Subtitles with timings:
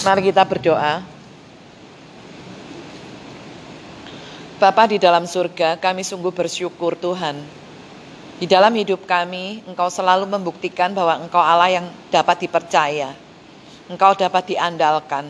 [0.00, 1.04] Mari kita berdoa.
[4.56, 7.36] Bapa di dalam surga, kami sungguh bersyukur Tuhan.
[8.40, 13.12] Di dalam hidup kami, Engkau selalu membuktikan bahwa Engkau Allah yang dapat dipercaya.
[13.92, 15.28] Engkau dapat diandalkan.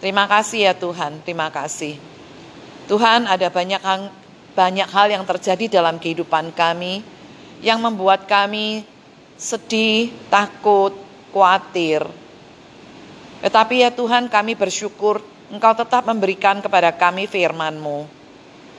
[0.00, 2.00] Terima kasih ya Tuhan, terima kasih.
[2.88, 4.08] Tuhan ada banyak hal,
[4.56, 7.04] banyak hal yang terjadi dalam kehidupan kami
[7.60, 8.88] yang membuat kami
[9.36, 10.96] sedih, takut,
[11.36, 12.21] khawatir.
[13.42, 15.20] Tetapi ya Tuhan kami bersyukur
[15.52, 18.08] Engkau tetap memberikan kepada kami firman-Mu.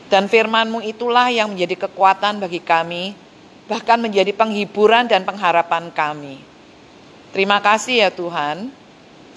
[0.10, 3.14] Dan firman-Mu itulah yang menjadi kekuatan bagi kami,
[3.70, 6.42] bahkan menjadi penghiburan dan pengharapan kami.
[7.30, 8.73] Terima kasih ya Tuhan.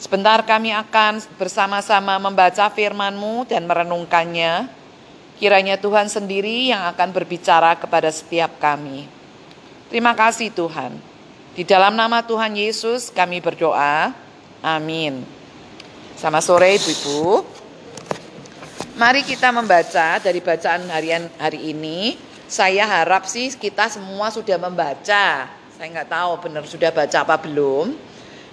[0.00, 4.69] Sebentar kami akan bersama-sama membaca firman-Mu dan merenungkannya.
[5.36, 9.05] Kiranya Tuhan sendiri yang akan berbicara kepada setiap kami.
[9.92, 10.97] Terima kasih Tuhan.
[11.52, 14.25] Di dalam nama Tuhan Yesus kami berdoa.
[14.65, 15.24] Amin.
[16.16, 17.45] Sama sore Ibu-ibu.
[18.97, 22.17] Mari kita membaca dari bacaan harian hari ini.
[22.48, 25.50] Saya harap sih kita semua sudah membaca.
[25.77, 27.92] Saya nggak tahu benar sudah baca apa belum.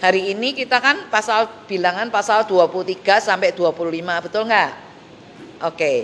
[0.03, 3.79] Hari ini kita kan pasal bilangan pasal 23 sampai 25,
[4.27, 4.71] betul nggak?
[5.63, 6.03] Oke.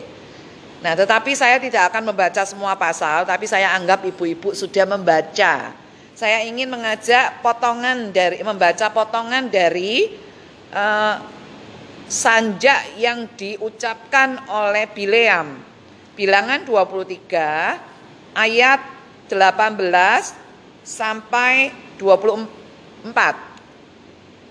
[0.79, 5.75] Nah, tetapi saya tidak akan membaca semua pasal, tapi saya anggap ibu-ibu sudah membaca.
[6.19, 10.19] Saya ingin mengajak potongan dari membaca potongan dari
[10.75, 11.15] uh,
[12.11, 15.63] sanjak yang diucapkan oleh Bileam.
[16.19, 18.83] Bilangan 23 ayat
[19.31, 23.15] 18 sampai 24.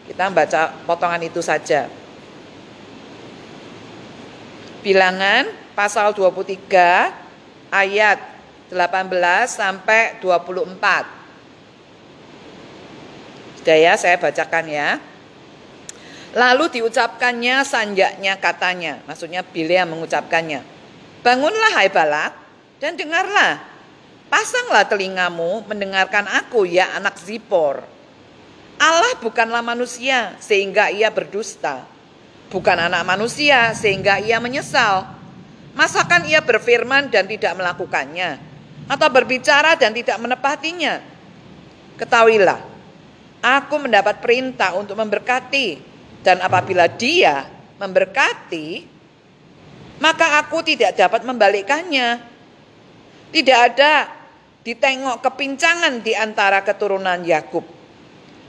[0.08, 1.84] Kita baca potongan itu saja.
[4.80, 8.16] Bilangan pasal 23 ayat
[8.72, 8.80] 18
[9.52, 11.17] sampai 24.
[13.68, 14.96] Sudah ya, saya bacakan ya.
[16.32, 20.64] Lalu diucapkannya sanjaknya katanya, maksudnya Bilea mengucapkannya.
[21.20, 22.32] Bangunlah hai Balak
[22.80, 23.60] dan dengarlah.
[24.32, 27.84] Pasanglah telingamu mendengarkan aku ya anak Zipor.
[28.80, 31.84] Allah bukanlah manusia sehingga ia berdusta.
[32.48, 35.12] Bukan anak manusia sehingga ia menyesal.
[35.76, 38.40] Masakan ia berfirman dan tidak melakukannya?
[38.88, 41.04] Atau berbicara dan tidak menepatinya?
[42.00, 42.67] Ketahuilah,
[43.42, 45.78] aku mendapat perintah untuk memberkati
[46.22, 47.46] dan apabila dia
[47.78, 48.84] memberkati,
[50.02, 52.38] maka aku tidak dapat membalikkannya.
[53.28, 54.08] Tidak ada
[54.64, 57.64] ditengok kepincangan di antara keturunan Yakub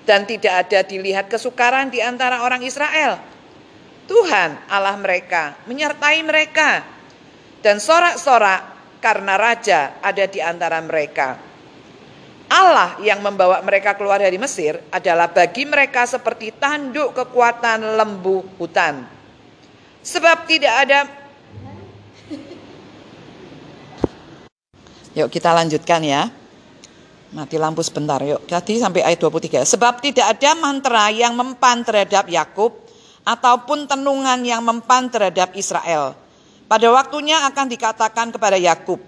[0.07, 3.19] dan tidak ada dilihat kesukaran di antara orang Israel.
[4.07, 6.81] Tuhan Allah mereka menyertai mereka
[7.61, 8.61] dan sorak-sorak
[9.03, 11.48] karena raja ada di antara mereka.
[12.49, 19.05] Allah yang membawa mereka keluar dari Mesir adalah bagi mereka seperti tanduk kekuatan lembu hutan.
[20.01, 20.99] Sebab tidak ada
[25.13, 26.29] Yuk kita lanjutkan ya.
[27.29, 28.49] Mati lampu sebentar yuk.
[28.49, 29.61] Tadi sampai ayat 23.
[29.61, 32.73] Sebab tidak ada mantra yang mempan terhadap Yakub
[33.21, 36.17] ataupun tenungan yang mempan terhadap Israel.
[36.65, 39.01] Pada waktunya akan dikatakan kepada Yakub,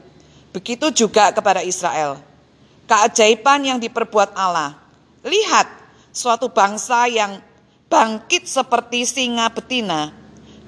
[0.53, 2.31] begitu juga kepada Israel
[2.86, 4.78] keajaiban yang diperbuat Allah.
[5.22, 5.68] Lihat,
[6.12, 7.40] suatu bangsa yang
[7.92, 10.16] bangkit seperti singa betina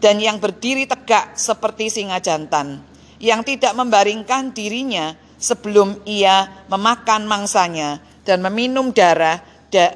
[0.04, 2.84] dan yang berdiri tegak seperti singa jantan,
[3.24, 9.96] yang tidak membaringkan dirinya sebelum ia memakan mangsanya dan meminum darah da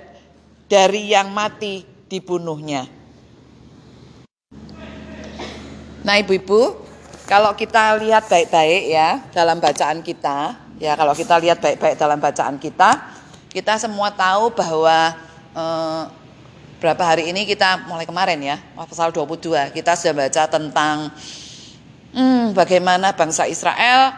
[0.67, 2.87] dari yang mati dibunuhnya.
[6.03, 6.87] Nah, ibu-ibu,
[7.27, 12.61] kalau kita lihat baik-baik ya dalam bacaan kita, Ya kalau kita lihat baik-baik dalam bacaan
[12.61, 13.01] kita,
[13.49, 15.17] kita semua tahu bahwa
[15.57, 16.03] eh,
[16.77, 21.09] berapa hari ini kita mulai kemarin ya, pasal 22 kita sudah baca tentang
[22.13, 24.13] hmm, bagaimana bangsa Israel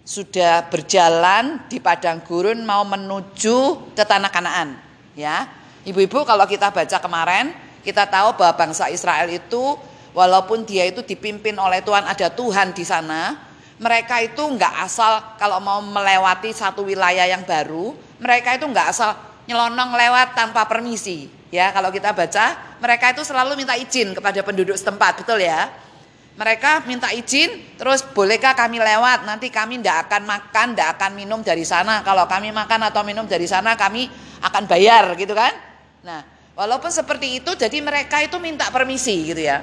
[0.00, 4.80] sudah berjalan di padang gurun mau menuju ke tanah Kanaan,
[5.12, 5.44] ya.
[5.84, 7.52] Ibu-ibu kalau kita baca kemarin,
[7.84, 9.76] kita tahu bahwa bangsa Israel itu
[10.16, 13.51] walaupun dia itu dipimpin oleh Tuhan, ada Tuhan di sana,
[13.82, 19.10] mereka itu nggak asal kalau mau melewati satu wilayah yang baru, mereka itu nggak asal
[19.50, 21.26] nyelonong lewat tanpa permisi.
[21.50, 25.68] Ya, kalau kita baca, mereka itu selalu minta izin kepada penduduk setempat, betul ya?
[26.32, 29.28] Mereka minta izin, terus bolehkah kami lewat?
[29.28, 32.00] Nanti kami tidak akan makan, tidak akan minum dari sana.
[32.00, 34.08] Kalau kami makan atau minum dari sana, kami
[34.40, 35.52] akan bayar, gitu kan?
[36.00, 36.24] Nah,
[36.56, 39.60] walaupun seperti itu, jadi mereka itu minta permisi, gitu ya.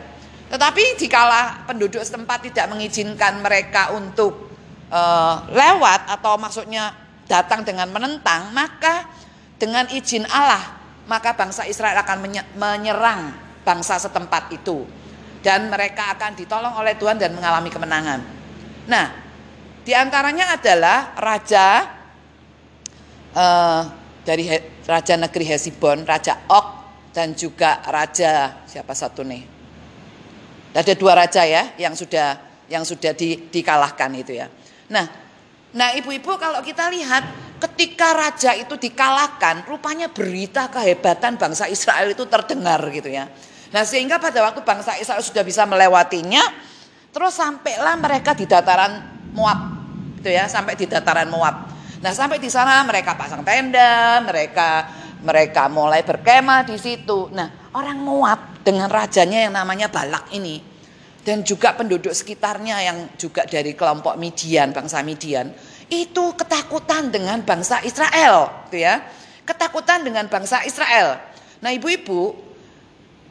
[0.50, 4.50] Tetapi jikalau penduduk setempat tidak mengizinkan mereka untuk
[4.90, 6.90] uh, lewat atau maksudnya
[7.30, 9.06] datang dengan menentang, maka
[9.62, 12.26] dengan izin Allah, maka bangsa Israel akan
[12.58, 13.30] menyerang
[13.62, 14.90] bangsa setempat itu.
[15.40, 18.20] Dan mereka akan ditolong oleh Tuhan dan mengalami kemenangan.
[18.90, 19.08] Nah,
[19.86, 21.88] di antaranya adalah raja
[23.38, 23.82] uh,
[24.26, 26.68] dari he, raja negeri Hesibon, raja Ok
[27.14, 29.59] dan juga raja siapa satu nih?
[30.74, 32.38] Ada dua raja ya yang sudah
[32.70, 34.48] yang sudah di, dikalahkan itu ya.
[34.94, 35.06] Nah,
[35.74, 37.26] nah ibu-ibu kalau kita lihat
[37.60, 43.28] ketika raja itu dikalahkan, rupanya berita kehebatan bangsa Israel itu terdengar gitu ya.
[43.70, 46.42] Nah, sehingga pada waktu bangsa Israel sudah bisa melewatinya,
[47.14, 49.78] terus sampailah mereka di dataran Moab.
[50.22, 51.70] Gitu ya, sampai di dataran Moab.
[52.00, 54.90] Nah, sampai di sana mereka pasang tenda, mereka
[55.20, 57.28] mereka mulai berkemah di situ.
[57.36, 60.70] Nah, orang Moab dengan rajanya yang namanya Balak ini
[61.24, 65.52] dan juga penduduk sekitarnya yang juga dari kelompok Midian, bangsa Midian,
[65.92, 69.04] itu ketakutan dengan bangsa Israel, gitu ya.
[69.44, 71.20] Ketakutan dengan bangsa Israel.
[71.60, 72.34] Nah, ibu-ibu,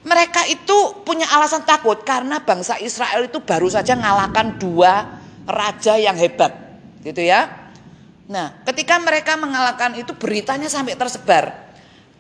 [0.05, 6.15] mereka itu punya alasan takut karena bangsa Israel itu baru saja mengalahkan dua raja yang
[6.15, 6.55] hebat,
[7.03, 7.51] gitu ya.
[8.29, 11.67] Nah, ketika mereka mengalahkan itu beritanya sampai tersebar.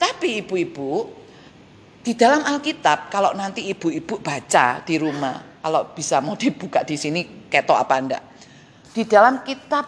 [0.00, 1.10] Tapi ibu-ibu,
[2.08, 7.44] di dalam Alkitab kalau nanti ibu-ibu baca di rumah, kalau bisa mau dibuka di sini
[7.52, 8.25] ketok apa enggak.
[8.96, 9.84] Di dalam kitab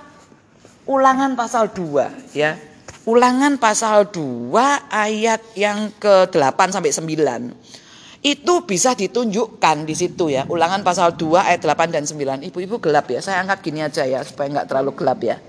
[0.85, 2.61] Ulangan pasal 2 ya.
[3.09, 4.53] Ulangan pasal 2
[4.93, 8.21] ayat yang ke-8 sampai 9.
[8.21, 10.45] Itu bisa ditunjukkan di situ ya.
[10.45, 12.45] Ulangan pasal 2 ayat 8 dan 9.
[12.53, 13.25] Ibu-ibu gelap ya.
[13.25, 15.41] Saya angkat gini aja ya supaya nggak terlalu gelap ya.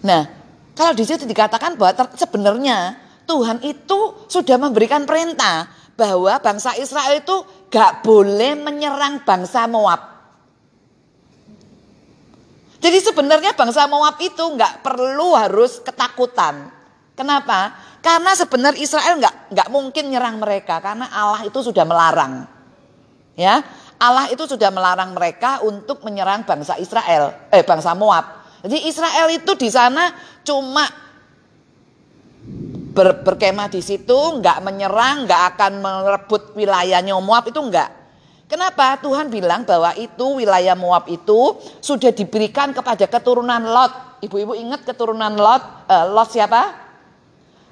[0.00, 0.22] Nah,
[0.72, 5.66] kalau di situ dikatakan bahwa sebenarnya Tuhan itu sudah memberikan perintah
[5.98, 7.36] bahwa bangsa Israel itu
[7.68, 10.16] gak boleh menyerang bangsa Moab.
[12.86, 16.70] Jadi sebenarnya bangsa Moab itu nggak perlu harus ketakutan.
[17.18, 17.74] Kenapa?
[18.04, 22.46] Karena sebenarnya Israel nggak nggak mungkin nyerang mereka karena Allah itu sudah melarang.
[23.34, 23.64] Ya,
[23.96, 28.44] Allah itu sudah melarang mereka untuk menyerang bangsa Israel, eh bangsa Moab.
[28.62, 30.12] Jadi Israel itu di sana
[30.44, 30.84] cuma
[32.96, 38.08] ber, berkemah di situ, nggak menyerang, nggak akan merebut wilayahnya Moab itu nggak.
[38.48, 44.24] Kenapa Tuhan bilang bahwa itu wilayah Moab itu sudah diberikan kepada keturunan Lot.
[44.24, 45.84] Ibu-ibu ingat keturunan Lot?
[45.90, 46.62] Uh, Lot siapa?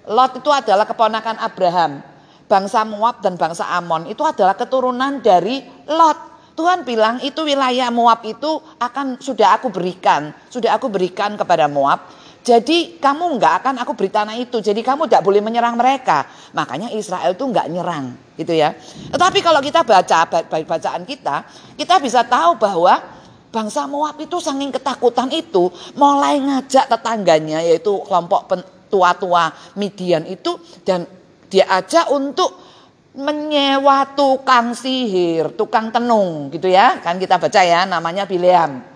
[0.04, 2.04] Lot itu adalah keponakan Abraham.
[2.44, 6.36] Bangsa Moab dan bangsa Amon itu adalah keturunan dari Lot.
[6.54, 12.06] Tuhan bilang itu wilayah Moab itu akan sudah aku berikan, sudah aku berikan kepada Moab
[12.44, 14.60] jadi kamu nggak akan aku beri tanah itu.
[14.60, 16.28] Jadi kamu tidak boleh menyerang mereka.
[16.52, 18.76] Makanya Israel itu nggak nyerang, gitu ya.
[19.08, 21.48] Tetapi kalau kita baca bacaan kita,
[21.80, 23.00] kita bisa tahu bahwa
[23.48, 28.52] bangsa Moab itu saking ketakutan itu mulai ngajak tetangganya yaitu kelompok
[28.92, 29.48] tua-tua
[29.80, 31.08] Midian itu dan
[31.48, 32.60] dia ajak untuk
[33.14, 37.00] menyewa tukang sihir, tukang tenung gitu ya.
[37.00, 38.93] Kan kita baca ya namanya Bileam.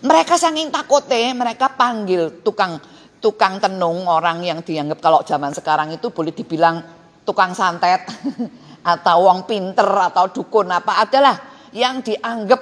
[0.00, 2.80] Mereka saking takutnya, mereka panggil tukang
[3.20, 6.80] tukang tenung orang yang dianggap kalau zaman sekarang itu boleh dibilang
[7.28, 8.08] tukang santet
[8.96, 11.36] atau wong pinter atau dukun apa adalah
[11.76, 12.60] yang dianggap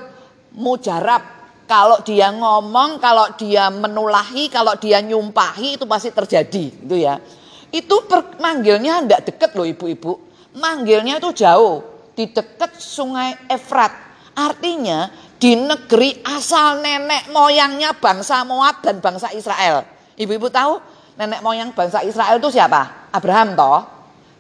[0.58, 1.38] mujarab
[1.69, 7.20] kalau dia ngomong, kalau dia menulahi, kalau dia nyumpahi itu pasti terjadi gitu ya.
[7.69, 8.08] Itu
[8.40, 10.17] manggilnya ndak deket loh ibu-ibu.
[10.56, 11.85] Manggilnya itu jauh,
[12.16, 13.92] di deket sungai Efrat.
[14.33, 19.87] Artinya di negeri asal nenek moyangnya bangsa Moab dan bangsa Israel.
[20.18, 20.83] Ibu-ibu tahu
[21.14, 23.11] nenek moyang bangsa Israel itu siapa?
[23.14, 23.80] Abraham toh.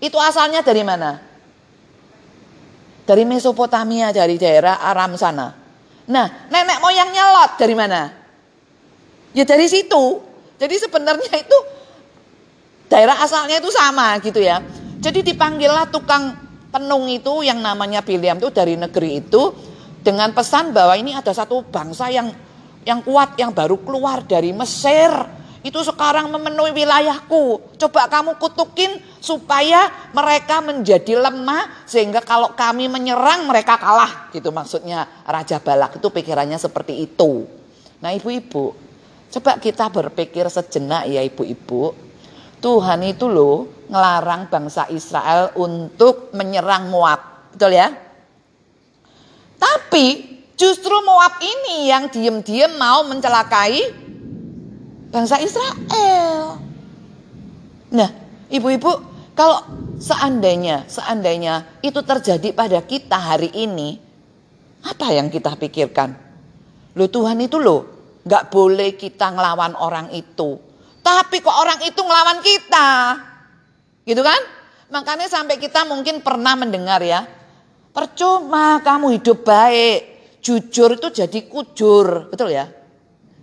[0.02, 1.22] Itu asalnya dari mana?
[3.06, 5.54] Dari Mesopotamia, dari daerah Aram sana.
[6.10, 8.10] Nah, nenek moyangnya Lot dari mana?
[9.32, 10.22] Ya dari situ.
[10.58, 11.58] Jadi sebenarnya itu
[12.90, 14.58] daerah asalnya itu sama gitu ya.
[14.98, 16.34] Jadi dipanggillah tukang
[16.74, 19.54] penung itu yang namanya Biliam itu dari negeri itu
[20.02, 22.30] dengan pesan bahwa ini ada satu bangsa yang
[22.86, 25.10] yang kuat yang baru keluar dari Mesir
[25.66, 27.74] itu sekarang memenuhi wilayahku.
[27.76, 34.30] Coba kamu kutukin supaya mereka menjadi lemah sehingga kalau kami menyerang mereka kalah.
[34.30, 37.44] Gitu maksudnya Raja Balak itu pikirannya seperti itu.
[37.98, 38.72] Nah ibu-ibu,
[39.34, 41.92] coba kita berpikir sejenak ya ibu-ibu.
[42.58, 47.50] Tuhan itu loh ngelarang bangsa Israel untuk menyerang Moab.
[47.54, 48.07] Betul ya?
[49.58, 50.06] Tapi
[50.54, 53.90] justru Moab ini yang diem-diem mau mencelakai
[55.10, 56.58] bangsa Israel.
[57.88, 58.10] Nah,
[58.52, 58.90] ibu-ibu,
[59.32, 59.58] kalau
[59.98, 63.98] seandainya, seandainya itu terjadi pada kita hari ini,
[64.84, 66.14] apa yang kita pikirkan?
[66.94, 67.86] Loh Tuhan itu loh,
[68.26, 70.60] gak boleh kita ngelawan orang itu.
[71.00, 72.88] Tapi kok orang itu ngelawan kita?
[74.04, 74.40] Gitu kan?
[74.92, 77.24] Makanya sampai kita mungkin pernah mendengar ya.
[77.98, 80.00] Percuma kamu hidup baik.
[80.38, 82.30] Jujur itu jadi kujur.
[82.30, 82.70] Betul ya?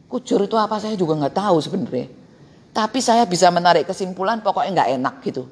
[0.07, 2.07] Kujur itu apa saya juga nggak tahu sebenarnya.
[2.71, 5.43] Tapi saya bisa menarik kesimpulan pokoknya nggak enak gitu.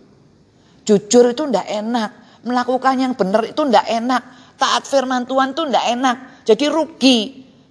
[0.88, 2.10] Jujur itu nggak enak.
[2.48, 4.24] Melakukan yang benar itu nggak enak.
[4.56, 6.18] Taat firman Tuhan itu nggak enak.
[6.48, 7.20] Jadi rugi.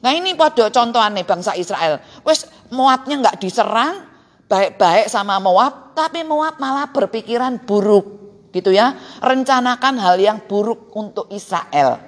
[0.04, 1.96] Nah ini pada contohnya bangsa Israel.
[2.28, 4.04] Wes Moabnya nggak diserang,
[4.52, 8.22] baik-baik sama Moab, tapi Moab malah berpikiran buruk
[8.52, 8.94] gitu ya.
[9.18, 11.98] Rencanakan hal yang buruk untuk Israel.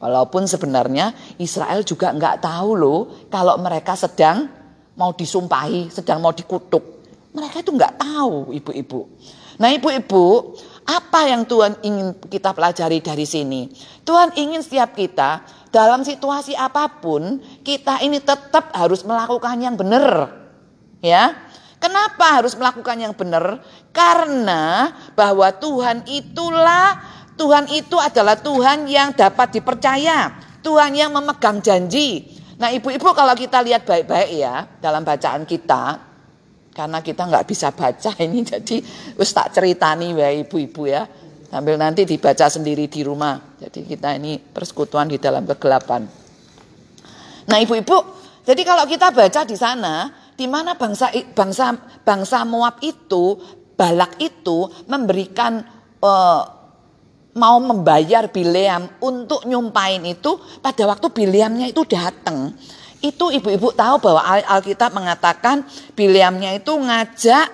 [0.00, 4.48] Walaupun sebenarnya Israel juga nggak tahu loh kalau mereka sedang
[4.96, 7.04] mau disumpahi, sedang mau dikutuk.
[7.36, 9.00] Mereka itu nggak tahu ibu-ibu.
[9.60, 10.56] Nah ibu-ibu,
[10.88, 13.68] apa yang Tuhan ingin kita pelajari dari sini?
[14.08, 20.32] Tuhan ingin setiap kita dalam situasi apa pun, kita ini tetap harus melakukan yang benar.
[21.04, 21.36] Ya,
[21.80, 23.64] Kenapa harus melakukan yang benar?
[23.88, 27.00] Karena bahwa Tuhan itulah
[27.40, 30.28] Tuhan itu adalah Tuhan yang dapat dipercaya,
[30.60, 32.36] Tuhan yang memegang janji.
[32.60, 35.96] Nah, ibu-ibu kalau kita lihat baik-baik ya dalam bacaan kita,
[36.76, 38.84] karena kita nggak bisa baca ini jadi
[39.16, 41.08] wis tak ceritani ya ibu-ibu ya.
[41.48, 43.40] Sambil nanti dibaca sendiri di rumah.
[43.56, 46.06] Jadi kita ini persekutuan di dalam kegelapan.
[47.48, 47.98] Nah, ibu-ibu,
[48.46, 53.36] jadi kalau kita baca di sana, di mana bangsa bangsa bangsa Moab itu
[53.76, 55.60] Balak itu memberikan
[56.04, 56.42] uh,
[57.32, 62.52] mau membayar Bileam untuk nyumpain itu pada waktu Bileamnya itu datang.
[63.00, 65.64] Itu ibu-ibu tahu bahwa Alkitab mengatakan
[65.96, 67.46] Bileamnya itu ngajak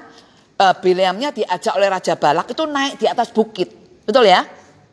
[0.58, 3.70] uh, Bileamnya diajak oleh Raja Balak itu naik di atas bukit.
[4.02, 4.42] Betul ya?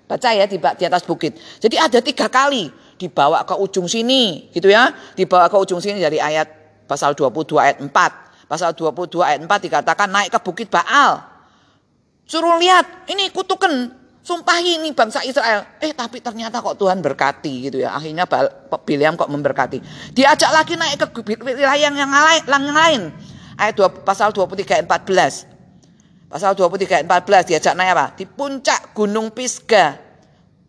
[0.05, 1.33] Baca ya di, di atas bukit.
[1.57, 2.69] Jadi ada tiga kali
[3.01, 4.93] dibawa ke ujung sini gitu ya.
[5.17, 7.89] Dibawa ke ujung sini dari ayat Pasal 22 ayat 4.
[8.47, 11.23] Pasal 22 ayat 4 dikatakan naik ke bukit Baal.
[12.23, 13.91] Suruh lihat, ini kutukan,
[14.23, 15.67] sumpahi ini bangsa Israel.
[15.83, 17.95] Eh tapi ternyata kok Tuhan berkati gitu ya.
[17.95, 18.23] Akhirnya
[18.87, 19.79] Biliam kok memberkati.
[20.15, 22.43] Diajak lagi naik ke wilayah yang, lain.
[22.47, 23.01] Yang lain.
[23.59, 26.31] Ayat 2, pasal 23 ayat 14.
[26.31, 28.05] Pasal 23 ayat 14 diajak naik apa?
[28.17, 29.99] Di puncak gunung Pisga.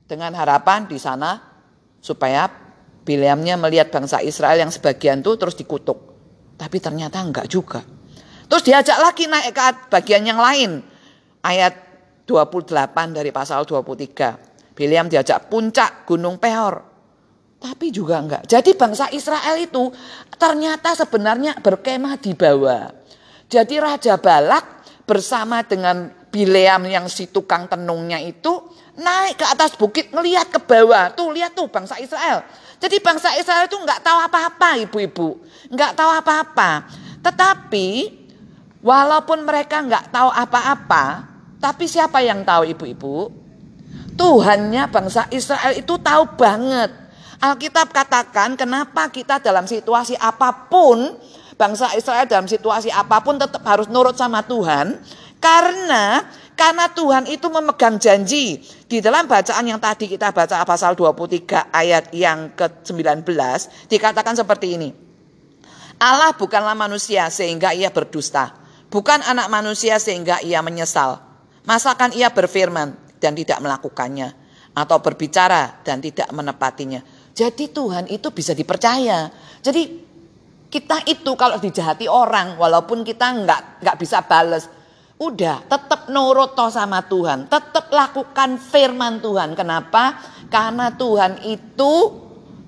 [0.04, 1.40] Dengan harapan di sana
[2.04, 2.44] supaya
[3.04, 6.16] Bileamnya melihat bangsa Israel yang sebagian itu terus dikutuk.
[6.56, 7.84] Tapi ternyata enggak juga.
[8.48, 10.80] Terus diajak lagi naik ke bagian yang lain.
[11.44, 11.76] Ayat
[12.24, 14.72] 28 dari pasal 23.
[14.72, 16.80] Bileam diajak puncak gunung Peor.
[17.60, 18.48] Tapi juga enggak.
[18.48, 19.92] Jadi bangsa Israel itu
[20.40, 22.88] ternyata sebenarnya berkemah di bawah.
[23.48, 24.64] Jadi Raja Balak
[25.04, 31.10] bersama dengan Bileam yang si tukang tenungnya itu naik ke atas bukit ngelihat ke bawah.
[31.14, 32.46] Tuh lihat tuh bangsa Israel.
[32.78, 35.40] Jadi bangsa Israel itu nggak tahu apa-apa ibu-ibu.
[35.70, 36.86] Nggak tahu apa-apa.
[37.22, 37.88] Tetapi
[38.84, 41.26] walaupun mereka nggak tahu apa-apa.
[41.58, 43.32] Tapi siapa yang tahu ibu-ibu?
[44.14, 46.92] Tuhannya bangsa Israel itu tahu banget.
[47.42, 51.18] Alkitab katakan kenapa kita dalam situasi apa pun.
[51.54, 54.98] Bangsa Israel dalam situasi apa pun tetap harus nurut sama Tuhan.
[55.38, 58.62] Karena karena Tuhan itu memegang janji.
[58.86, 63.26] Di dalam bacaan yang tadi kita baca pasal 23 ayat yang ke-19
[63.90, 64.88] dikatakan seperti ini.
[65.98, 68.54] Allah bukanlah manusia sehingga ia berdusta.
[68.86, 71.18] Bukan anak manusia sehingga ia menyesal.
[71.66, 74.30] Masakan ia berfirman dan tidak melakukannya.
[74.74, 77.02] Atau berbicara dan tidak menepatinya.
[77.34, 79.30] Jadi Tuhan itu bisa dipercaya.
[79.58, 79.82] Jadi
[80.70, 84.66] kita itu kalau dijahati orang walaupun kita nggak nggak bisa bales
[85.14, 87.46] Udah, tetap nurut toh sama Tuhan.
[87.46, 89.54] Tetap lakukan firman Tuhan.
[89.54, 90.18] Kenapa?
[90.50, 92.24] Karena Tuhan itu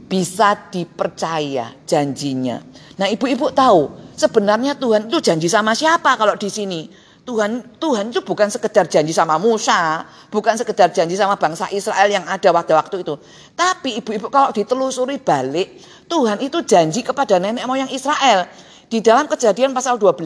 [0.07, 2.63] bisa dipercaya janjinya.
[2.97, 6.87] Nah ibu-ibu tahu sebenarnya Tuhan itu janji sama siapa kalau di sini?
[7.27, 12.23] Tuhan Tuhan itu bukan sekedar janji sama Musa, bukan sekedar janji sama bangsa Israel yang
[12.23, 13.19] ada pada waktu itu.
[13.59, 18.47] Tapi ibu-ibu kalau ditelusuri balik, Tuhan itu janji kepada nenek moyang Israel.
[18.87, 20.23] Di dalam kejadian pasal 12,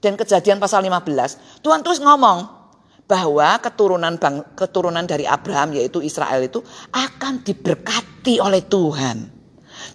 [0.00, 2.48] dan kejadian pasal 15, Tuhan terus ngomong
[3.04, 6.64] bahwa keturunan bang, keturunan dari Abraham yaitu Israel itu
[6.94, 9.28] akan diberkati oleh Tuhan.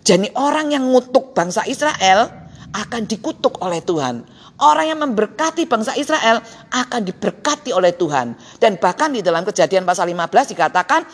[0.06, 2.30] Jadi orang yang ngutuk bangsa Israel
[2.76, 4.28] akan dikutuk oleh Tuhan.
[4.56, 8.36] Orang yang memberkati bangsa Israel akan diberkati oleh Tuhan.
[8.60, 11.08] Dan bahkan di dalam kejadian pasal 15 dikatakan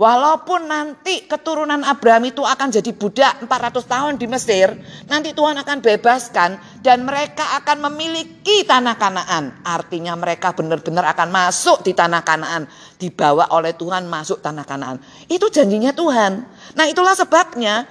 [0.00, 4.72] Walaupun nanti keturunan Abraham itu akan jadi budak 400 tahun di Mesir,
[5.04, 9.60] nanti Tuhan akan bebaskan dan mereka akan memiliki tanah Kanaan.
[9.60, 12.64] Artinya mereka benar-benar akan masuk di tanah Kanaan,
[12.96, 15.04] dibawa oleh Tuhan masuk tanah Kanaan.
[15.28, 16.48] Itu janjinya Tuhan.
[16.80, 17.84] Nah, itulah sebabnya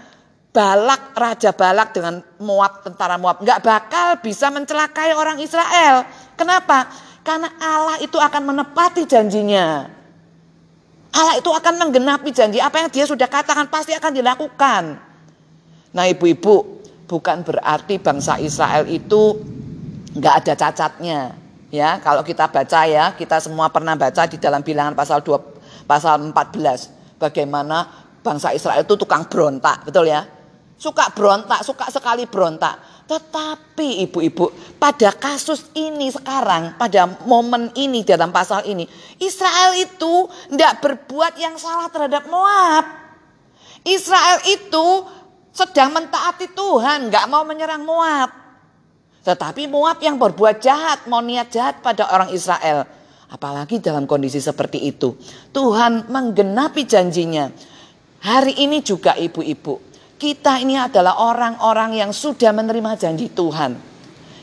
[0.49, 6.09] Balak, Raja Balak dengan Moab, tentara Moab, nggak bakal bisa mencelakai orang Israel.
[6.33, 6.89] Kenapa?
[7.21, 9.98] Karena Allah itu akan menepati janjinya.
[11.09, 14.83] Allah itu akan menggenapi janji apa yang dia sudah katakan pasti akan dilakukan.
[15.89, 19.41] Nah ibu-ibu bukan berarti bangsa Israel itu
[20.13, 21.33] nggak ada cacatnya.
[21.69, 26.21] Ya kalau kita baca ya kita semua pernah baca di dalam bilangan pasal 2 pasal
[26.33, 27.85] 14 bagaimana
[28.21, 30.25] bangsa Israel itu tukang berontak betul ya
[30.79, 38.29] suka berontak suka sekali berontak tetapi ibu-ibu, pada kasus ini sekarang, pada momen ini dalam
[38.29, 38.85] pasal ini,
[39.17, 42.85] Israel itu tidak berbuat yang salah terhadap Moab.
[43.81, 45.09] Israel itu
[45.49, 48.29] sedang mentaati Tuhan, nggak mau menyerang Moab.
[49.25, 52.85] Tetapi Moab yang berbuat jahat, mau niat jahat pada orang Israel.
[53.25, 55.17] Apalagi dalam kondisi seperti itu.
[55.49, 57.49] Tuhan menggenapi janjinya.
[58.21, 59.88] Hari ini juga ibu-ibu,
[60.19, 63.79] kita ini adalah orang-orang yang sudah menerima janji Tuhan.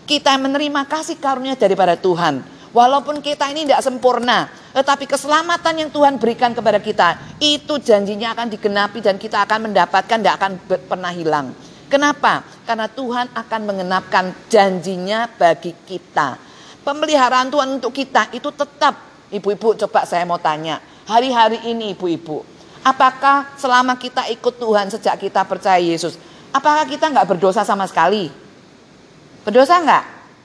[0.08, 2.40] Kita menerima kasih karunia daripada Tuhan.
[2.72, 8.48] Walaupun kita ini tidak sempurna, tetapi keselamatan yang Tuhan berikan kepada kita, itu janjinya akan
[8.52, 11.52] digenapi dan kita akan mendapatkan, tidak akan pernah hilang.
[11.92, 12.44] Kenapa?
[12.64, 16.36] Karena Tuhan akan mengenapkan janjinya bagi kita.
[16.84, 18.96] Pemeliharaan Tuhan untuk kita itu tetap,
[19.32, 22.55] ibu-ibu coba saya mau tanya, hari-hari ini ibu-ibu,
[22.86, 26.14] Apakah selama kita ikut Tuhan sejak kita percaya Yesus,
[26.54, 28.30] apakah kita nggak berdosa sama sekali?
[29.42, 30.04] Berdosa nggak?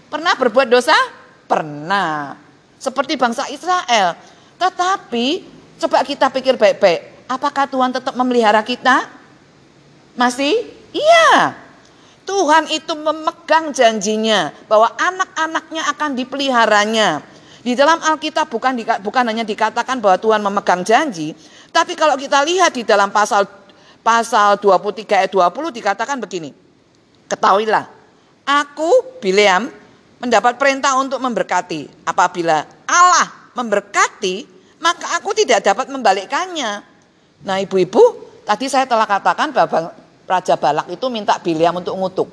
[0.10, 0.98] Pernah berbuat dosa?
[1.46, 2.34] Pernah.
[2.82, 4.18] Seperti bangsa Israel.
[4.58, 5.46] Tetapi
[5.86, 7.30] coba kita pikir baik-baik.
[7.30, 9.06] Apakah Tuhan tetap memelihara kita?
[10.18, 10.66] Masih?
[10.98, 11.54] Iya.
[12.26, 17.22] Tuhan itu memegang janjinya bahwa anak-anaknya akan dipeliharanya.
[17.62, 21.38] Di dalam Alkitab bukan bukan hanya dikatakan bahwa Tuhan memegang janji,
[21.72, 23.48] tapi kalau kita lihat di dalam pasal
[24.04, 26.52] pasal 23 ayat 20 dikatakan begini.
[27.32, 27.88] Ketahuilah,
[28.44, 29.72] aku Bileam
[30.20, 32.04] mendapat perintah untuk memberkati.
[32.04, 34.44] Apabila Allah memberkati,
[34.84, 36.84] maka aku tidak dapat membalikkannya.
[37.48, 39.96] Nah ibu-ibu, tadi saya telah katakan bahwa
[40.28, 42.30] Raja Balak itu minta Bileam untuk ngutuk.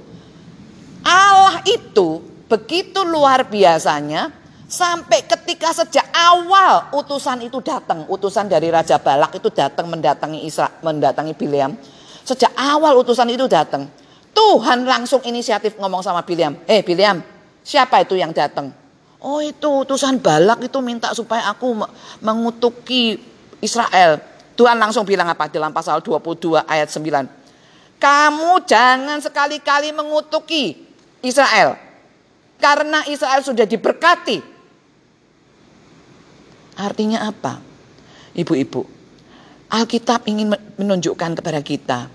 [1.06, 4.34] Allah itu begitu luar biasanya
[4.68, 10.66] Sampai ketika sejak awal utusan itu datang, utusan dari Raja Balak itu datang mendatangi Isra,
[10.82, 11.78] mendatangi Bileam.
[12.26, 13.86] Sejak awal utusan itu datang,
[14.34, 17.22] Tuhan langsung inisiatif ngomong sama Bileam, "Eh Bileam,
[17.62, 18.74] siapa itu yang datang?"
[19.22, 21.86] "Oh, itu utusan Balak itu minta supaya aku
[22.18, 23.22] mengutuki
[23.62, 24.18] Israel."
[24.58, 27.30] Tuhan langsung bilang apa dalam pasal 22 ayat 9?
[28.02, 30.74] "Kamu jangan sekali-kali mengutuki
[31.22, 31.78] Israel."
[32.58, 34.57] Karena Israel sudah diberkati
[36.78, 37.58] Artinya apa?
[38.38, 38.86] Ibu-ibu,
[39.66, 42.06] Alkitab ingin menunjukkan kepada kita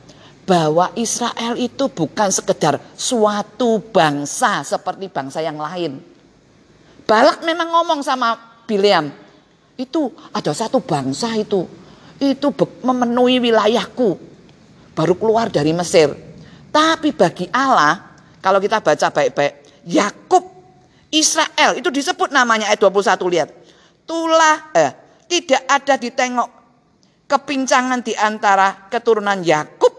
[0.47, 5.99] bahwa Israel itu bukan sekedar suatu bangsa seperti bangsa yang lain.
[7.03, 9.11] Balak memang ngomong sama Bileam,
[9.75, 11.67] itu ada satu bangsa itu,
[12.23, 12.47] itu
[12.79, 14.15] memenuhi wilayahku,
[14.95, 16.15] baru keluar dari Mesir.
[16.71, 17.99] Tapi bagi Allah,
[18.39, 20.47] kalau kita baca baik-baik, Yakub,
[21.11, 23.49] Israel, itu disebut namanya ayat 21 lihat
[24.03, 24.91] tulah eh,
[25.27, 26.49] tidak ada ditengok
[27.27, 29.93] kepincangan di antara keturunan Yakub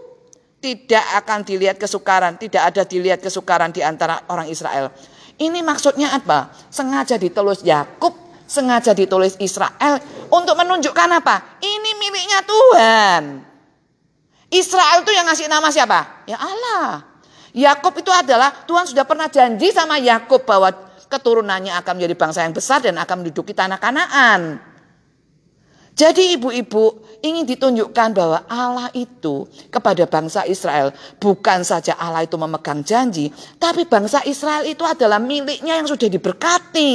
[0.65, 4.89] tidak akan dilihat kesukaran, tidak ada dilihat kesukaran di antara orang Israel.
[5.37, 6.49] Ini maksudnya apa?
[6.73, 8.17] Sengaja ditulis Yakub,
[8.49, 10.01] sengaja ditulis Israel
[10.33, 11.61] untuk menunjukkan apa?
[11.61, 13.23] Ini miliknya Tuhan.
[14.49, 16.25] Israel itu yang ngasih nama siapa?
[16.25, 17.13] Ya Allah.
[17.53, 20.73] Yakub itu adalah Tuhan sudah pernah janji sama Yakub bahwa
[21.07, 24.61] keturunannya akan menjadi bangsa yang besar dan akan menduduki tanah Kanaan.
[25.95, 30.91] Jadi ibu-ibu ingin ditunjukkan bahwa Allah itu kepada bangsa Israel
[31.23, 33.31] bukan saja Allah itu memegang janji,
[33.63, 36.95] tapi bangsa Israel itu adalah miliknya yang sudah diberkati.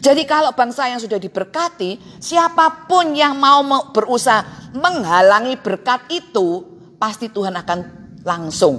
[0.00, 6.64] Jadi kalau bangsa yang sudah diberkati, siapa pun yang mau berusaha menghalangi berkat itu,
[7.02, 7.78] pasti Tuhan akan
[8.22, 8.78] langsung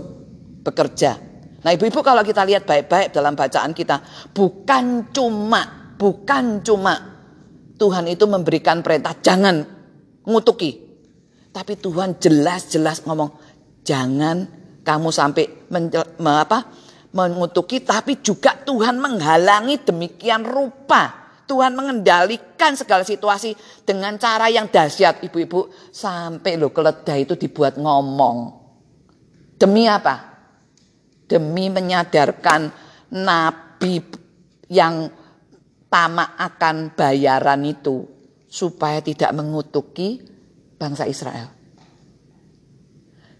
[0.63, 1.30] bekerja
[1.61, 4.01] Nah ibu-ibu kalau kita lihat baik-baik dalam bacaan kita,
[4.33, 6.93] bukan cuma, bukan cuma
[7.77, 9.61] Tuhan itu memberikan perintah jangan
[10.25, 10.89] ngutuki.
[11.51, 13.29] Tapi Tuhan jelas-jelas ngomong,
[13.85, 14.45] jangan
[14.81, 16.65] kamu sampai men, me, apa,
[17.13, 21.21] mengutuki, tapi juga Tuhan menghalangi demikian rupa.
[21.45, 23.51] Tuhan mengendalikan segala situasi
[23.83, 25.67] dengan cara yang dahsyat ibu-ibu.
[25.91, 28.37] Sampai lo keledai itu dibuat ngomong.
[29.59, 30.30] Demi apa?
[31.31, 32.67] Demi menyadarkan
[33.15, 34.03] nabi
[34.67, 35.07] yang
[35.87, 38.03] tamak akan bayaran itu
[38.51, 40.19] supaya tidak mengutuki
[40.75, 41.47] bangsa Israel.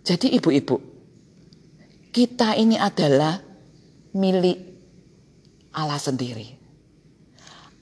[0.08, 0.80] Jadi ibu-ibu,
[2.16, 3.36] kita ini adalah
[4.16, 4.60] milik
[5.76, 6.48] Allah sendiri.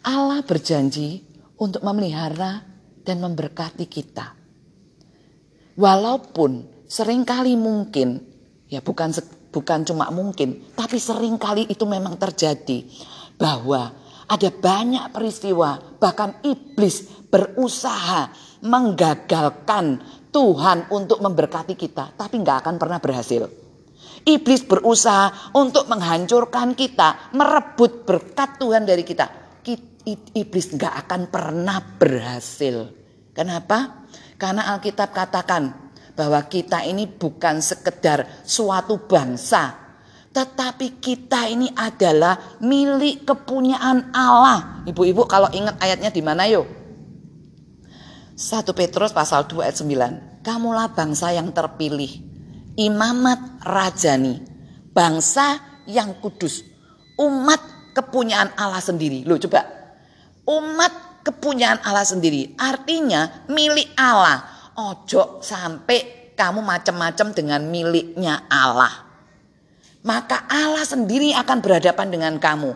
[0.06, 1.22] Allah berjanji
[1.62, 2.66] untuk memelihara
[3.06, 4.36] dan memberkati kita.
[5.80, 8.20] Walaupun sering kali mungkin,
[8.68, 9.16] ya bukan
[9.50, 12.86] bukan cuma mungkin, tapi sering kali itu memang terjadi
[13.38, 13.92] bahwa
[14.30, 18.30] ada banyak peristiwa bahkan iblis berusaha
[18.62, 23.50] menggagalkan Tuhan untuk memberkati kita, tapi nggak akan pernah berhasil.
[24.20, 29.26] Iblis berusaha untuk menghancurkan kita, merebut berkat Tuhan dari kita.
[30.10, 32.90] Iblis nggak akan pernah berhasil.
[33.34, 34.06] Kenapa?
[34.38, 35.89] Karena Alkitab katakan
[36.20, 39.72] bahwa kita ini bukan sekedar suatu bangsa,
[40.36, 44.84] tetapi kita ini adalah milik kepunyaan Allah.
[44.84, 46.68] Ibu-ibu kalau ingat ayatnya di mana yuk?
[48.36, 50.44] 1 Petrus pasal 2 ayat 9.
[50.44, 52.12] Kamulah bangsa yang terpilih,
[52.76, 54.44] imamat rajani,
[54.92, 56.68] bangsa yang kudus,
[57.16, 57.64] umat
[57.96, 59.24] kepunyaan Allah sendiri.
[59.24, 59.64] Loh coba,
[60.44, 64.59] umat kepunyaan Allah sendiri, artinya milik Allah.
[64.80, 69.04] Ojo sampai kamu macam-macam dengan miliknya Allah.
[70.08, 72.72] Maka Allah sendiri akan berhadapan dengan kamu.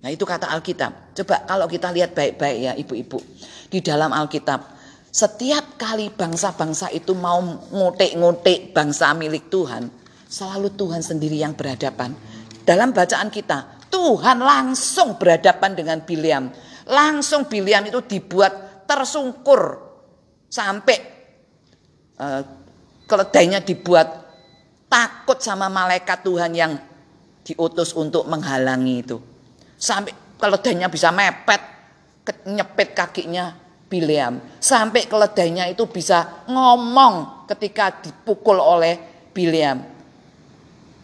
[0.00, 1.12] Nah itu kata Alkitab.
[1.12, 3.20] Coba kalau kita lihat baik-baik ya ibu-ibu.
[3.68, 4.72] Di dalam Alkitab
[5.12, 7.36] setiap kali bangsa-bangsa itu mau
[7.68, 9.92] ngutik-ngutik bangsa milik Tuhan,
[10.24, 12.16] selalu Tuhan sendiri yang berhadapan.
[12.64, 16.48] Dalam bacaan kita, Tuhan langsung berhadapan dengan Biliam.
[16.88, 19.81] Langsung Biliam itu dibuat tersungkur
[20.52, 20.98] sampai
[22.20, 22.44] uh,
[23.08, 24.20] keledainya dibuat
[24.92, 26.76] takut sama malaikat Tuhan yang
[27.40, 29.16] diutus untuk menghalangi itu.
[29.80, 31.62] Sampai keledainya bisa mepet,
[32.44, 33.56] nyepet kakinya
[33.88, 34.40] Bileam.
[34.60, 39.00] Sampai keledainya itu bisa ngomong ketika dipukul oleh
[39.32, 39.80] Bileam.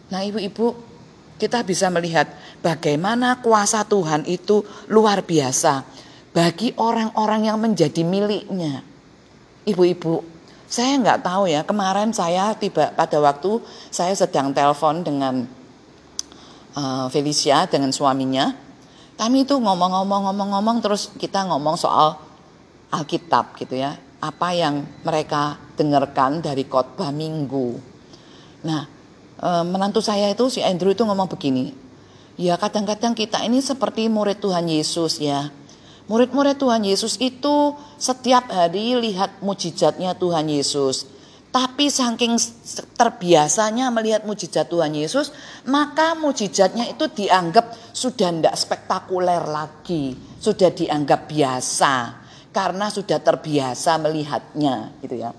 [0.09, 0.73] Nah ibu-ibu
[1.37, 2.29] kita bisa melihat
[2.61, 5.85] bagaimana kuasa Tuhan itu luar biasa
[6.33, 8.88] bagi orang-orang yang menjadi miliknya.
[9.69, 10.25] Ibu-ibu,
[10.65, 15.45] saya nggak tahu ya kemarin saya tiba pada waktu saya sedang telepon dengan
[16.77, 18.53] uh, Felicia dengan suaminya.
[19.19, 22.15] Kami itu ngomong-ngomong-ngomong-ngomong terus kita ngomong soal
[22.89, 23.99] Alkitab gitu ya.
[24.23, 27.75] Apa yang mereka dengarkan dari khotbah minggu.
[28.63, 28.87] Nah,
[29.39, 31.71] e, menantu saya itu si Andrew itu ngomong begini.
[32.39, 35.51] Ya kadang-kadang kita ini seperti murid Tuhan Yesus ya.
[36.09, 41.05] Murid-murid Tuhan Yesus itu setiap hari lihat mujizatnya Tuhan Yesus.
[41.49, 42.37] Tapi saking
[42.93, 45.33] terbiasanya melihat mujizat Tuhan Yesus,
[45.65, 52.21] maka mujizatnya itu dianggap sudah tidak spektakuler lagi, sudah dianggap biasa
[52.53, 55.33] karena sudah terbiasa melihatnya gitu ya.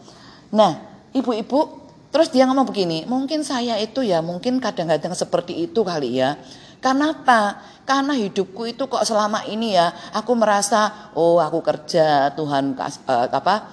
[0.51, 1.79] Nah, ibu-ibu
[2.11, 6.35] terus dia ngomong begini, mungkin saya itu ya mungkin kadang-kadang seperti itu kali ya.
[6.83, 7.63] Kenapa?
[7.91, 13.67] Karena hidupku itu kok selama ini ya aku merasa oh aku kerja Tuhan uh, apa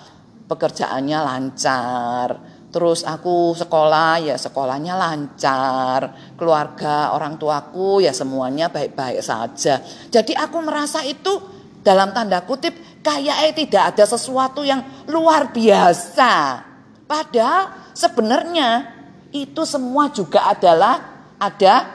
[0.50, 2.58] pekerjaannya lancar.
[2.74, 9.86] Terus aku sekolah ya sekolahnya lancar, keluarga orang tuaku ya semuanya baik-baik saja.
[10.10, 11.38] Jadi aku merasa itu
[11.86, 12.74] dalam tanda kutip
[13.06, 14.82] kayaknya tidak ada sesuatu yang
[15.14, 16.66] luar biasa.
[17.06, 18.98] Padahal sebenarnya
[19.30, 21.06] itu semua juga adalah
[21.38, 21.86] ada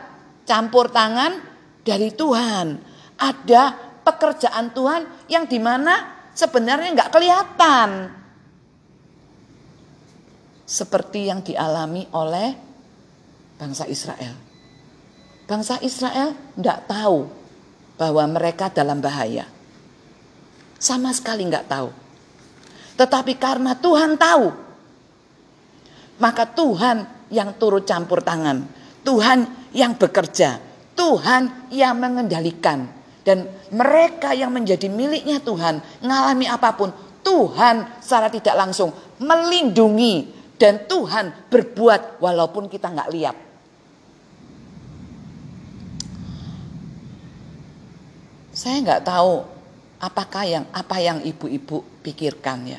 [0.47, 1.52] campur tangan
[1.83, 2.79] dari Tuhan.
[3.19, 3.63] Ada
[4.03, 7.91] pekerjaan Tuhan yang di mana sebenarnya nggak kelihatan.
[10.67, 12.49] Seperti yang dialami oleh
[13.61, 14.35] bangsa Israel.
[15.45, 17.29] Bangsa Israel tidak tahu
[18.01, 19.45] bahwa mereka dalam bahaya.
[20.81, 21.91] Sama sekali nggak tahu.
[22.97, 24.47] Tetapi karena Tuhan tahu,
[26.19, 28.67] maka Tuhan yang turut campur tangan,
[29.07, 30.72] Tuhan yang bekerja,
[31.03, 32.87] Tuhan yang mengendalikan,
[33.27, 36.95] dan mereka yang menjadi miliknya Tuhan, ngalami apa pun,
[37.27, 43.37] Tuhan secara tidak langsung melindungi dan Tuhan berbuat walaupun kita nggak lihat.
[48.55, 49.43] Saya nggak tahu
[49.99, 52.79] apakah yang apa yang ibu-ibu pikirkan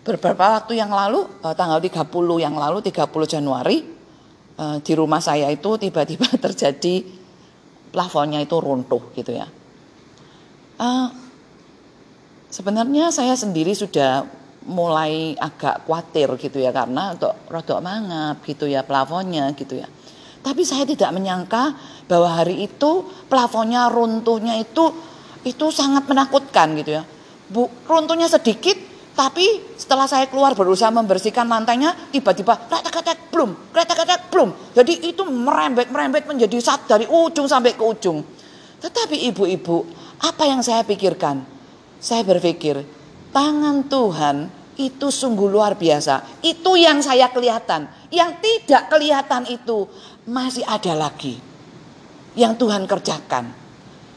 [0.00, 3.84] Beberapa waktu yang lalu, eh, tanggal 30 yang lalu, 30 Januari,
[4.56, 7.17] eh, di rumah saya itu tiba-tiba terjadi
[7.90, 9.46] plafonnya itu runtuh gitu ya.
[10.78, 11.10] Uh,
[12.48, 14.24] sebenarnya saya sendiri sudah
[14.68, 19.88] mulai agak khawatir gitu ya karena untuk rodok mangap gitu ya plafonnya gitu ya.
[20.38, 21.74] Tapi saya tidak menyangka
[22.06, 24.92] bahwa hari itu plafonnya runtuhnya itu
[25.44, 27.02] itu sangat menakutkan gitu ya.
[27.48, 28.76] Bu, runtuhnya sedikit,
[29.18, 34.54] tapi setelah saya keluar berusaha membersihkan lantainya, tiba-tiba kretek-kretek belum, kretek-kretek belum.
[34.78, 38.22] Jadi itu merembet-merembet menjadi satu dari ujung sampai ke ujung.
[38.78, 41.46] Tetapi ibu-ibu, Apa yang saya pikirkan?
[42.02, 42.82] Saya berpikir,
[43.30, 46.42] tangan Tuhan itu sungguh luar biasa.
[46.42, 47.86] Itu yang saya kelihatan.
[48.10, 49.86] Yang tidak kelihatan itu
[50.26, 51.38] masih ada lagi.
[52.34, 53.67] Yang Tuhan kerjakan.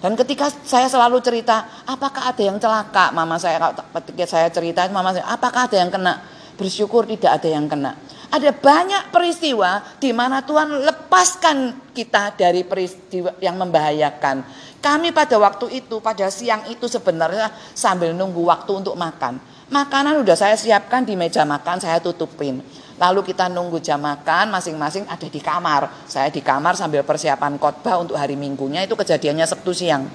[0.01, 3.13] Dan ketika saya selalu cerita, apakah ada yang celaka?
[3.13, 3.69] Mama saya
[4.01, 6.25] ketika saya cerita, mama saya, apakah ada yang kena?
[6.57, 7.93] Bersyukur tidak ada yang kena.
[8.33, 11.57] Ada banyak peristiwa di mana Tuhan lepaskan
[11.93, 14.41] kita dari peristiwa yang membahayakan.
[14.81, 19.37] Kami pada waktu itu, pada siang itu sebenarnya sambil nunggu waktu untuk makan.
[19.69, 22.65] Makanan udah saya siapkan di meja makan, saya tutupin.
[23.01, 25.89] Lalu kita nunggu jam makan, masing-masing ada di kamar.
[26.05, 30.05] Saya di kamar sambil persiapan khotbah untuk hari minggunya, itu kejadiannya Sabtu siang.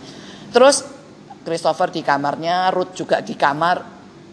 [0.55, 0.87] Terus
[1.43, 3.83] Christopher di kamarnya, Ruth juga di kamar.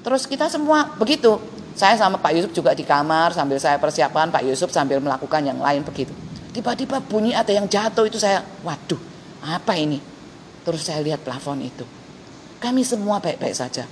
[0.05, 1.41] Terus kita semua begitu.
[1.73, 5.57] Saya sama Pak Yusuf juga di kamar sambil saya persiapkan, Pak Yusuf sambil melakukan yang
[5.57, 6.13] lain begitu.
[6.53, 9.01] Tiba-tiba bunyi ada yang jatuh itu saya, waduh,
[9.41, 9.97] apa ini?
[10.61, 11.81] Terus saya lihat plafon itu.
[12.61, 13.89] Kami semua baik-baik saja.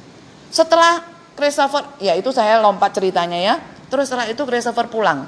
[0.53, 1.01] Setelah
[1.33, 3.55] Christopher, ya itu saya lompat ceritanya ya.
[3.91, 5.27] Terus setelah itu Christopher pulang.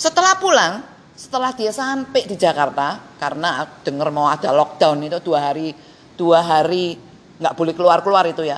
[0.00, 0.80] Setelah pulang,
[1.12, 5.76] setelah dia sampai di Jakarta, karena dengar mau ada lockdown itu dua hari,
[6.16, 6.96] dua hari
[7.36, 8.56] nggak boleh keluar keluar itu ya.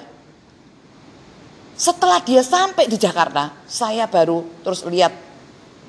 [1.75, 5.11] Setelah dia sampai di Jakarta, saya baru terus lihat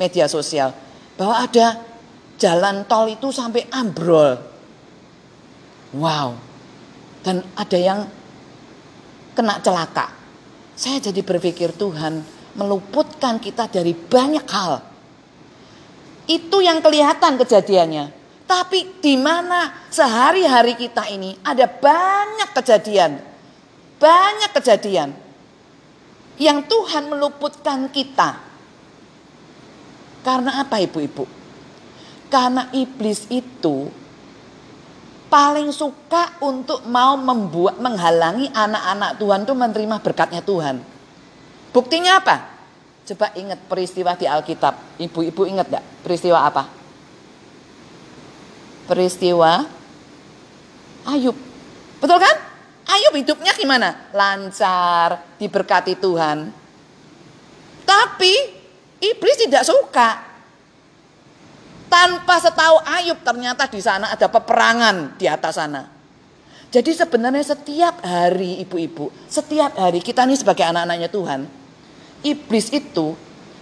[0.02, 0.74] media sosial
[1.14, 1.78] bahwa ada
[2.42, 4.42] jalan tol itu sampai ambrol.
[5.94, 6.34] Wow.
[7.22, 8.10] Dan ada yang
[9.38, 10.10] kena celaka.
[10.74, 14.82] Saya jadi berpikir Tuhan meluputkan kita dari banyak hal.
[16.30, 18.06] Itu yang kelihatan kejadiannya.
[18.44, 23.20] Tapi di mana sehari-hari kita ini ada banyak kejadian.
[23.98, 25.10] Banyak kejadian.
[26.38, 28.40] Yang Tuhan meluputkan kita.
[30.24, 31.28] Karena apa ibu-ibu?
[32.32, 33.92] Karena iblis itu
[35.34, 40.93] paling suka untuk mau membuat menghalangi anak-anak Tuhan itu menerima berkatnya Tuhan.
[41.74, 42.54] Buktinya apa?
[43.04, 45.02] Coba ingat peristiwa di Alkitab.
[45.02, 46.64] Ibu-ibu ingat gak peristiwa apa?
[48.88, 49.66] Peristiwa
[51.04, 51.36] Ayub.
[52.00, 52.36] Betul kan?
[52.88, 54.08] Ayub hidupnya gimana?
[54.16, 56.52] Lancar, diberkati Tuhan.
[57.84, 58.34] Tapi
[59.04, 60.10] iblis tidak suka
[61.92, 65.84] tanpa setahu Ayub ternyata di sana ada peperangan di atas sana.
[66.74, 71.46] Jadi sebenarnya setiap hari ibu-ibu, setiap hari kita ini sebagai anak-anaknya Tuhan,
[72.24, 73.14] iblis itu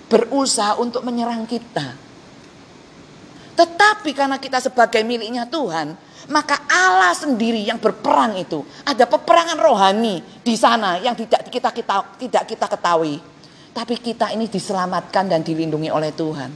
[0.08, 1.98] berusaha untuk menyerang kita.
[3.58, 5.94] Tetapi karena kita sebagai miliknya Tuhan,
[6.32, 8.64] maka Allah sendiri yang berperang itu.
[8.88, 13.20] Ada peperangan rohani di sana yang tidak kita, kita tidak kita ketahui.
[13.72, 16.52] Tapi kita ini diselamatkan dan dilindungi oleh Tuhan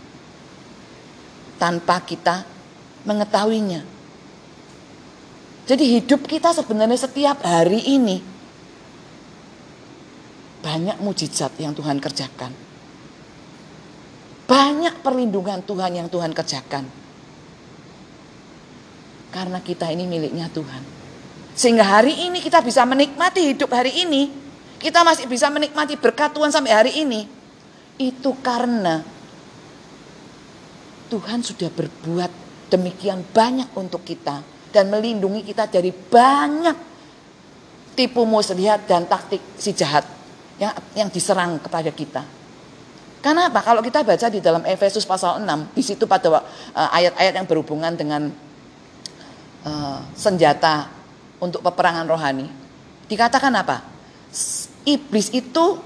[1.55, 2.43] tanpa kita
[3.07, 3.95] mengetahuinya.
[5.65, 8.34] Jadi hidup kita sebenarnya setiap hari ini
[10.65, 12.49] banyak mujizat yang Tuhan kerjakan.
[14.49, 16.89] Banyak perlindungan Tuhan yang Tuhan kerjakan.
[19.29, 20.81] Karena kita ini miliknya Tuhan.
[21.53, 24.33] Sehingga hari ini kita bisa menikmati hidup hari ini.
[24.81, 27.29] Kita masih bisa menikmati berkat Tuhan sampai hari ini.
[28.01, 29.05] Itu karena
[31.13, 32.31] Tuhan sudah berbuat
[32.73, 34.41] demikian banyak untuk kita
[34.73, 36.75] dan melindungi kita dari banyak
[37.93, 40.14] tipu muslihat dan taktik si jahat
[40.61, 42.23] yang yang diserang kepada kita.
[43.19, 43.65] Karena apa?
[43.65, 46.41] Kalau kita baca di dalam Efesus pasal 6, di situ pada uh,
[46.93, 48.29] ayat-ayat yang berhubungan dengan
[49.65, 50.93] uh, senjata
[51.41, 52.45] untuk peperangan rohani,
[53.09, 53.81] dikatakan apa?
[54.85, 55.81] Iblis itu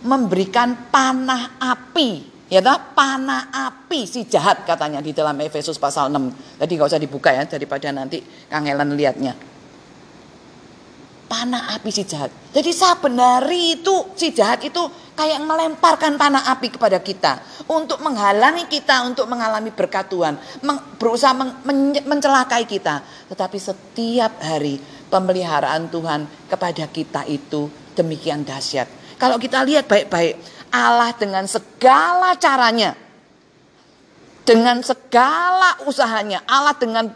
[0.00, 6.56] memberikan panah api Ya tak panah api si jahat katanya di dalam Efesus pasal 6.
[6.56, 9.36] Tadi nggak usah dibuka ya daripada nanti kangelan liatnya.
[11.28, 12.32] Panah api si jahat.
[12.56, 14.80] Jadi sebenarnya itu si jahat itu
[15.12, 20.40] kayak melemparkan panah api kepada kita untuk menghalangi kita untuk mengalami berkat Tuhan,
[20.96, 21.36] berusaha
[22.08, 23.04] mencelakai kita.
[23.28, 24.80] Tetapi setiap hari
[25.12, 28.88] pemeliharaan Tuhan kepada kita itu demikian dahsyat.
[29.20, 30.38] Kalau kita lihat baik-baik,
[30.72, 32.96] Allah dengan segala caranya,
[34.46, 37.12] dengan segala usahanya, Allah dengan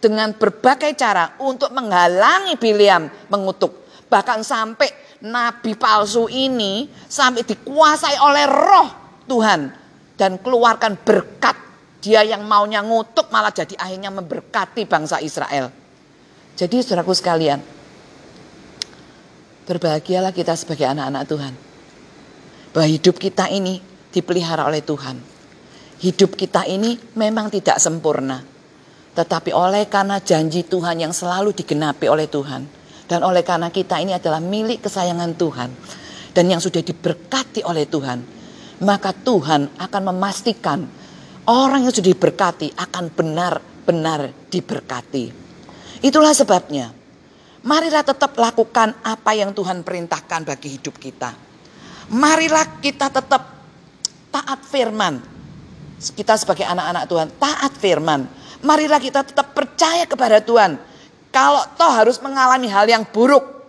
[0.00, 3.86] dengan berbagai cara untuk menghalangi Biliam mengutuk.
[4.10, 4.88] Bahkan sampai
[5.22, 8.88] nabi palsu ini sampai dikuasai oleh roh
[9.28, 9.60] Tuhan
[10.16, 11.54] dan keluarkan berkat.
[12.00, 15.68] Dia yang maunya ngutuk malah jadi akhirnya memberkati bangsa Israel.
[16.56, 17.60] Jadi saudaraku sekalian,
[19.68, 21.52] berbahagialah kita sebagai anak-anak Tuhan
[22.72, 25.20] bahwa hidup kita ini dipelihara oleh Tuhan.
[26.00, 28.49] Hidup kita ini memang tidak sempurna.
[29.20, 32.64] Tetapi oleh karena janji Tuhan yang selalu digenapi oleh Tuhan.
[33.04, 35.68] Dan oleh karena kita ini adalah milik kesayangan Tuhan.
[36.32, 38.24] Dan yang sudah diberkati oleh Tuhan.
[38.80, 40.88] Maka Tuhan akan memastikan
[41.44, 45.24] orang yang sudah diberkati akan benar-benar diberkati.
[46.00, 46.88] Itulah sebabnya.
[47.60, 51.36] Marilah tetap lakukan apa yang Tuhan perintahkan bagi hidup kita.
[52.08, 53.52] Marilah kita tetap
[54.32, 55.20] taat firman.
[56.00, 60.76] Kita sebagai anak-anak Tuhan taat firman Marilah kita tetap percaya kepada Tuhan.
[61.30, 63.60] Kalau toh harus mengalami hal yang buruk,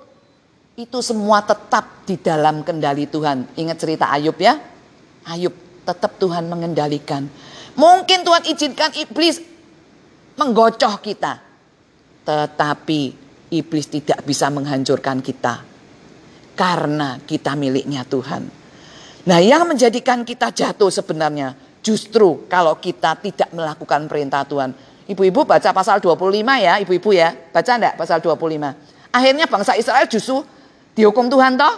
[0.75, 3.47] itu semua tetap di dalam kendali Tuhan.
[3.55, 4.57] Ingat cerita Ayub ya?
[5.29, 5.53] Ayub
[5.85, 7.29] tetap Tuhan mengendalikan.
[7.77, 9.39] Mungkin Tuhan izinkan iblis
[10.35, 11.39] menggocoh kita.
[12.25, 13.01] Tetapi
[13.53, 15.63] iblis tidak bisa menghancurkan kita.
[16.57, 18.43] Karena kita miliknya Tuhan.
[19.21, 24.73] Nah yang menjadikan kita jatuh sebenarnya Justru kalau kita tidak melakukan perintah Tuhan.
[25.09, 26.21] Ibu-ibu baca pasal 25
[26.61, 27.33] ya, ibu-ibu ya.
[27.33, 29.11] Baca enggak pasal 25?
[29.11, 30.45] Akhirnya bangsa Israel justru
[30.93, 31.75] dihukum Tuhan toh.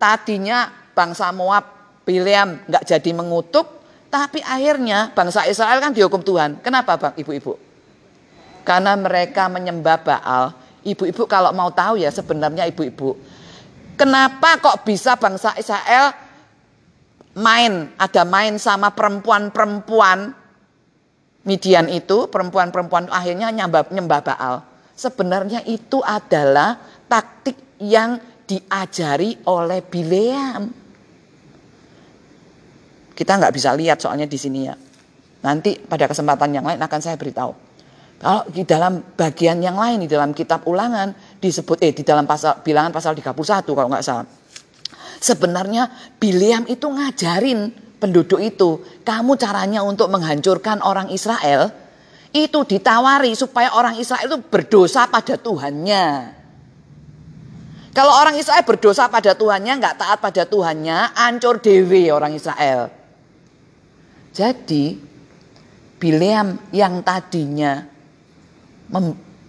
[0.00, 1.64] Tadinya bangsa Moab,
[2.08, 3.68] Bileam enggak jadi mengutuk.
[4.08, 6.64] Tapi akhirnya bangsa Israel kan dihukum Tuhan.
[6.64, 7.60] Kenapa bang ibu-ibu?
[8.64, 10.44] Karena mereka menyembah Baal.
[10.84, 13.16] Ibu-ibu kalau mau tahu ya sebenarnya ibu-ibu.
[13.94, 16.23] Kenapa kok bisa bangsa Israel
[17.34, 20.44] main, ada main sama perempuan-perempuan
[21.44, 24.64] Midian itu, perempuan-perempuan akhirnya nyembah, nyembah Baal.
[24.96, 28.16] Sebenarnya itu adalah taktik yang
[28.48, 30.72] diajari oleh Bileam.
[33.12, 34.72] Kita nggak bisa lihat soalnya di sini ya.
[35.44, 37.52] Nanti pada kesempatan yang lain akan saya beritahu.
[38.24, 41.12] Kalau di dalam bagian yang lain di dalam kitab ulangan
[41.44, 43.36] disebut eh di dalam pasal bilangan pasal 31
[43.68, 44.24] kalau nggak salah
[45.20, 51.72] Sebenarnya Biliam itu ngajarin penduduk itu, kamu caranya untuk menghancurkan orang Israel
[52.34, 56.34] itu ditawari supaya orang Israel itu berdosa pada Tuhannya.
[57.94, 62.90] Kalau orang Israel berdosa pada Tuhannya, nggak taat pada Tuhannya, ancur dewi orang Israel.
[64.34, 65.14] Jadi
[65.94, 67.86] Bileam yang tadinya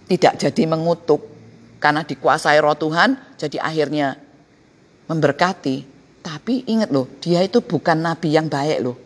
[0.06, 1.26] tidak jadi mengutuk
[1.82, 4.14] karena dikuasai roh Tuhan, jadi akhirnya
[5.06, 5.86] memberkati,
[6.26, 8.98] tapi ingat loh, dia itu bukan nabi yang baik loh.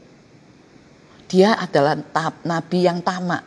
[1.29, 1.95] Dia adalah
[2.43, 3.45] nabi yang tamak.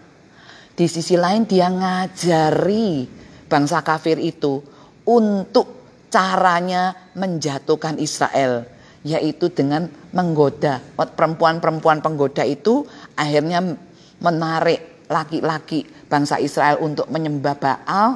[0.77, 3.09] Di sisi lain dia ngajari
[3.49, 4.61] bangsa kafir itu
[5.03, 8.69] untuk caranya menjatuhkan Israel.
[9.03, 10.79] Yaitu dengan menggoda.
[10.95, 12.87] Perempuan-perempuan penggoda itu
[13.19, 13.75] akhirnya
[14.23, 18.09] menarik laki-laki bangsa Israel untuk menyembah Baal.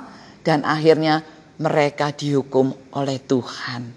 [0.48, 1.28] Dan akhirnya
[1.60, 3.97] mereka dihukum oleh Tuhan.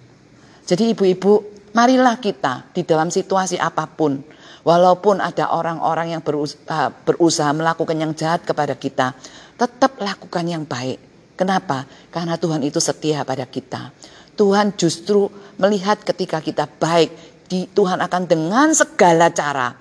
[0.71, 1.43] Jadi ibu-ibu,
[1.75, 4.23] marilah kita di dalam situasi apa pun,
[4.63, 9.11] walaupun ada orang-orang yang berusaha, berusaha melakukan yang jahat kepada kita,
[9.59, 10.95] tetap lakukan yang baik.
[11.35, 11.83] Kenapa?
[12.07, 13.91] Karena Tuhan itu setia pada kita.
[14.39, 15.27] Tuhan justru
[15.59, 17.11] melihat ketika kita baik,
[17.51, 19.75] di, Tuhan akan dengan segala cara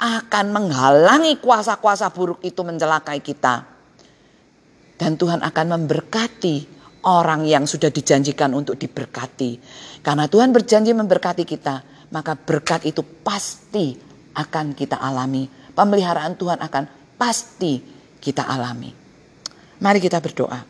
[0.00, 3.68] akan menghalangi kuasa-kuasa buruk itu mencelakai kita.
[4.96, 9.60] Dan Tuhan akan memberkati orang yang sudah dijanjikan untuk diberkati.
[10.04, 13.96] Karena Tuhan berjanji memberkati kita, maka berkat itu pasti
[14.36, 15.48] akan kita alami.
[15.72, 16.84] Pemeliharaan Tuhan akan
[17.16, 17.80] pasti
[18.20, 18.92] kita alami.
[19.80, 20.60] Mari kita berdoa.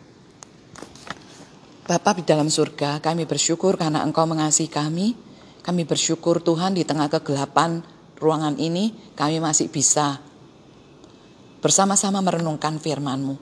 [1.91, 5.19] Bapak di dalam surga, kami bersyukur karena Engkau mengasihi kami.
[5.61, 7.83] Kami bersyukur Tuhan di tengah kegelapan
[8.17, 10.23] ruangan ini, kami masih bisa
[11.61, 13.37] bersama-sama merenungkan firman-Mu.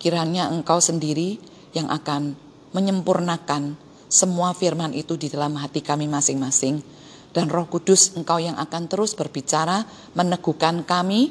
[0.00, 1.38] Kiranya Engkau sendiri
[1.76, 2.34] yang akan
[2.74, 3.74] menyempurnakan
[4.10, 6.82] semua firman itu di dalam hati kami masing-masing.
[7.30, 9.86] Dan roh kudus engkau yang akan terus berbicara,
[10.18, 11.30] meneguhkan kami,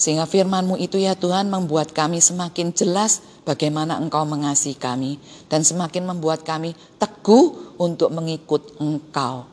[0.00, 5.20] sehingga firmanmu itu ya Tuhan membuat kami semakin jelas bagaimana engkau mengasihi kami.
[5.52, 9.44] Dan semakin membuat kami teguh untuk mengikut engkau.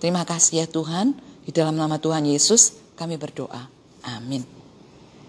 [0.00, 1.12] Terima kasih ya Tuhan,
[1.44, 3.68] di dalam nama Tuhan Yesus kami berdoa.
[4.08, 4.59] Amin.